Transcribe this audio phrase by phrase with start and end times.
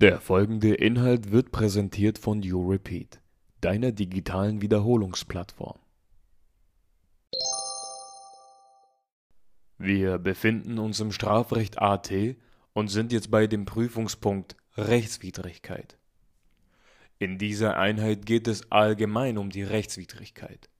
[0.00, 3.20] Der folgende Inhalt wird präsentiert von YouRepeat,
[3.60, 5.78] deiner digitalen Wiederholungsplattform.
[9.76, 12.10] Wir befinden uns im Strafrecht AT
[12.72, 15.98] und sind jetzt bei dem Prüfungspunkt Rechtswidrigkeit.
[17.18, 20.70] In dieser Einheit geht es allgemein um die Rechtswidrigkeit.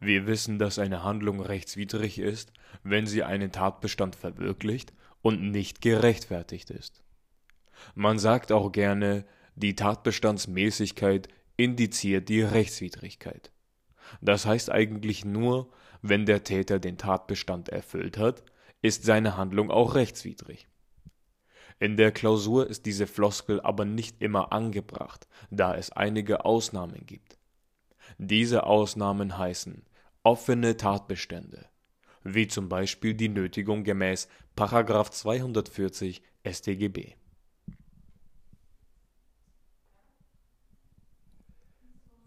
[0.00, 4.92] Wir wissen, dass eine Handlung rechtswidrig ist, wenn sie einen Tatbestand verwirklicht
[5.22, 7.04] und nicht gerechtfertigt ist.
[7.94, 9.24] Man sagt auch gerne,
[9.54, 13.50] die Tatbestandsmäßigkeit indiziert die Rechtswidrigkeit.
[14.20, 15.70] Das heißt eigentlich nur,
[16.02, 18.42] wenn der Täter den Tatbestand erfüllt hat,
[18.82, 20.68] ist seine Handlung auch rechtswidrig.
[21.80, 27.38] In der Klausur ist diese Floskel aber nicht immer angebracht, da es einige Ausnahmen gibt.
[28.18, 29.84] Diese Ausnahmen heißen
[30.22, 31.66] offene Tatbestände,
[32.24, 37.14] wie zum Beispiel die Nötigung gemäß 240 StGB.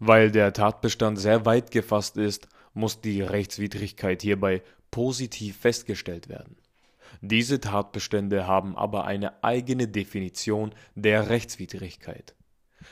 [0.04, 6.56] Weil der Tatbestand sehr weit gefasst ist, muss die Rechtswidrigkeit hierbei positiv festgestellt werden.
[7.20, 12.34] Diese Tatbestände haben aber eine eigene Definition der Rechtswidrigkeit.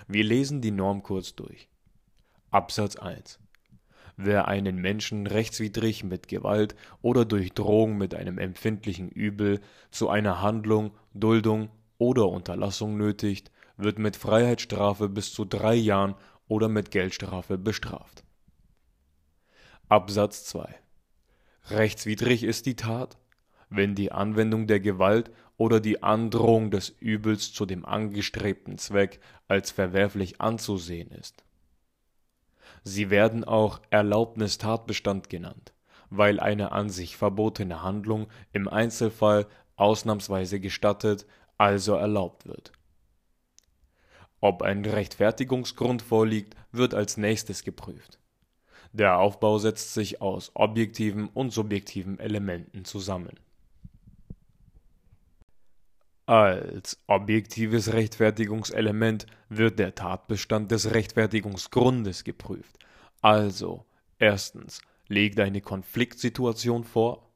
[0.07, 1.69] Wir lesen die Norm kurz durch.
[2.53, 3.41] Absatz 1
[4.17, 9.59] Wer einen Menschen rechtswidrig mit Gewalt oder durch Drohung mit einem empfindlichen Übel
[9.91, 16.15] zu einer Handlung, Duldung oder Unterlassung nötigt, wird mit Freiheitsstrafe bis zu drei Jahren
[16.51, 18.25] oder mit Geldstrafe bestraft.
[19.89, 20.81] Absatz 2
[21.71, 23.19] Rechtswidrig ist die Tat,
[23.69, 29.71] wenn die Anwendung der Gewalt oder die Androhung des Übels zu dem angestrebten Zweck als
[29.71, 31.45] verwerflich anzusehen ist.
[32.83, 35.73] Sie werden auch Erlaubnistatbestand genannt,
[36.09, 41.27] weil eine an sich verbotene Handlung im Einzelfall ausnahmsweise gestattet,
[41.59, 42.73] also erlaubt wird
[44.41, 48.19] ob ein Rechtfertigungsgrund vorliegt, wird als nächstes geprüft.
[48.93, 53.39] Der Aufbau setzt sich aus objektiven und subjektiven Elementen zusammen.
[56.27, 62.79] Als objektives Rechtfertigungselement wird der Tatbestand des Rechtfertigungsgrundes geprüft.
[63.21, 63.85] Also,
[64.19, 67.29] erstens, liegt eine Konfliktsituation vor?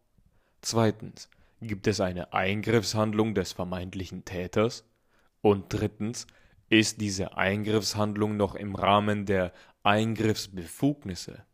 [0.61, 1.28] Zweitens,
[1.61, 4.84] gibt es eine Eingriffshandlung des vermeintlichen Täters?
[5.41, 6.27] Und drittens,
[6.69, 9.53] ist diese Eingriffshandlung noch im Rahmen der
[9.83, 11.45] Eingriffsbefugnisse.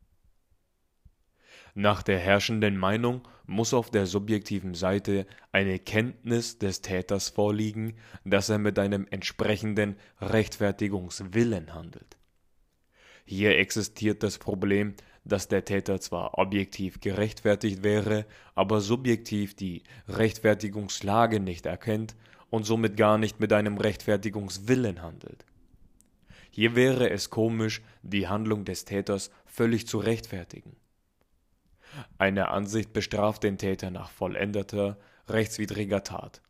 [1.75, 7.94] Nach der herrschenden Meinung muss auf der subjektiven Seite eine Kenntnis des Täters vorliegen,
[8.25, 12.16] dass er mit einem entsprechenden Rechtfertigungswillen handelt.
[13.25, 14.94] Hier existiert das Problem,
[15.25, 22.16] dass der Täter zwar objektiv gerechtfertigt wäre, aber subjektiv die Rechtfertigungslage nicht erkennt
[22.50, 25.44] und somit gar nicht mit einem Rechtfertigungswillen handelt.
[26.50, 30.76] Hier wäre es komisch, die Handlung des Täters völlig zu rechtfertigen.
[32.18, 36.42] Eine Ansicht bestraft den Täter nach vollendeter, rechtswidriger Tat.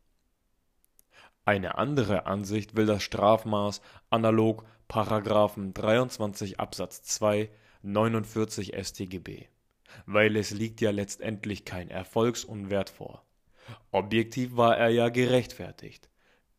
[1.45, 7.49] Eine andere Ansicht will das Strafmaß analog Paragraphen 23 Absatz 2
[7.83, 9.47] 49 StGB,
[10.05, 13.25] weil es liegt ja letztendlich kein Erfolgsunwert vor.
[13.91, 16.09] Objektiv war er ja gerechtfertigt.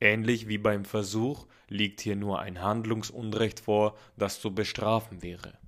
[0.00, 5.58] Ähnlich wie beim Versuch liegt hier nur ein Handlungsunrecht vor, das zu bestrafen wäre.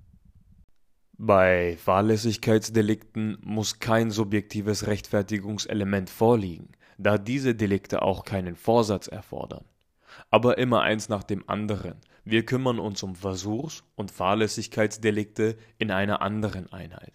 [1.17, 9.63] Bei Fahrlässigkeitsdelikten muss kein subjektives Rechtfertigungselement vorliegen, da diese Delikte auch keinen Vorsatz erfordern.
[10.29, 12.01] Aber immer eins nach dem anderen.
[12.25, 17.13] Wir kümmern uns um Versuchs- und Fahrlässigkeitsdelikte in einer anderen Einheit.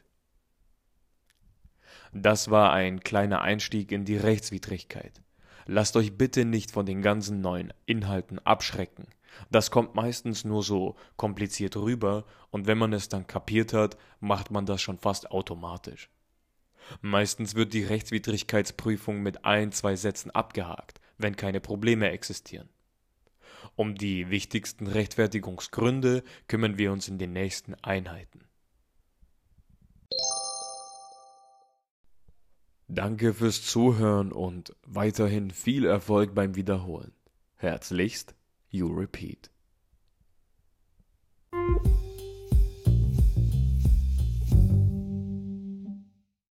[2.12, 5.22] Das war ein kleiner Einstieg in die Rechtswidrigkeit.
[5.66, 9.06] Lasst euch bitte nicht von den ganzen neuen Inhalten abschrecken.
[9.50, 14.50] Das kommt meistens nur so kompliziert rüber und wenn man es dann kapiert hat, macht
[14.50, 16.10] man das schon fast automatisch.
[17.00, 22.68] Meistens wird die Rechtswidrigkeitsprüfung mit ein, zwei Sätzen abgehakt, wenn keine Probleme existieren.
[23.76, 28.49] Um die wichtigsten Rechtfertigungsgründe kümmern wir uns in den nächsten Einheiten.
[32.92, 37.12] Danke fürs Zuhören und weiterhin viel Erfolg beim Wiederholen.
[37.54, 38.34] Herzlichst,
[38.68, 39.48] You Repeat.